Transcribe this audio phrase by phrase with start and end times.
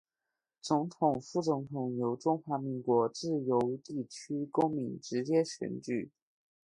[0.63, 6.09] 總統、副總統由中華民國自由地區公民直接選舉